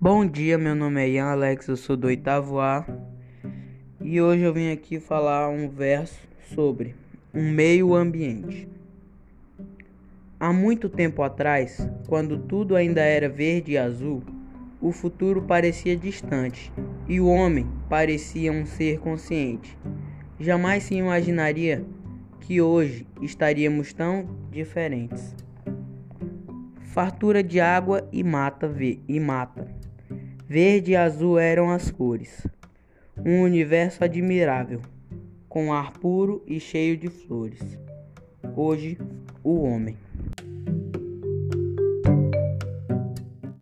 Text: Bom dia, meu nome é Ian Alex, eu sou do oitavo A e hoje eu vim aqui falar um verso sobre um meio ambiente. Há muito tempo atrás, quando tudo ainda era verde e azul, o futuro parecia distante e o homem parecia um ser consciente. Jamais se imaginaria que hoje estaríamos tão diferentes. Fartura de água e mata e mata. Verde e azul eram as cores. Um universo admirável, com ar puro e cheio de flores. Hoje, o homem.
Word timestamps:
Bom 0.00 0.24
dia, 0.24 0.56
meu 0.56 0.76
nome 0.76 1.02
é 1.02 1.08
Ian 1.08 1.24
Alex, 1.24 1.66
eu 1.66 1.76
sou 1.76 1.96
do 1.96 2.06
oitavo 2.06 2.60
A 2.60 2.86
e 4.00 4.22
hoje 4.22 4.44
eu 4.44 4.54
vim 4.54 4.70
aqui 4.70 5.00
falar 5.00 5.48
um 5.48 5.68
verso 5.68 6.20
sobre 6.54 6.94
um 7.34 7.50
meio 7.50 7.96
ambiente. 7.96 8.68
Há 10.38 10.52
muito 10.52 10.88
tempo 10.88 11.20
atrás, 11.20 11.84
quando 12.06 12.38
tudo 12.38 12.76
ainda 12.76 13.00
era 13.00 13.28
verde 13.28 13.72
e 13.72 13.78
azul, 13.78 14.22
o 14.80 14.92
futuro 14.92 15.42
parecia 15.42 15.96
distante 15.96 16.72
e 17.08 17.20
o 17.20 17.26
homem 17.26 17.66
parecia 17.88 18.52
um 18.52 18.64
ser 18.64 19.00
consciente. 19.00 19.76
Jamais 20.38 20.84
se 20.84 20.94
imaginaria 20.94 21.84
que 22.42 22.60
hoje 22.60 23.04
estaríamos 23.20 23.92
tão 23.92 24.28
diferentes. 24.48 25.34
Fartura 26.82 27.42
de 27.42 27.58
água 27.58 28.08
e 28.12 28.22
mata 28.22 28.72
e 29.08 29.18
mata. 29.18 29.87
Verde 30.50 30.92
e 30.92 30.96
azul 30.96 31.38
eram 31.38 31.70
as 31.70 31.90
cores. 31.90 32.46
Um 33.18 33.42
universo 33.42 34.02
admirável, 34.02 34.80
com 35.46 35.74
ar 35.74 35.92
puro 35.92 36.42
e 36.46 36.58
cheio 36.58 36.96
de 36.96 37.10
flores. 37.10 37.60
Hoje, 38.56 38.96
o 39.44 39.62
homem. 39.62 39.98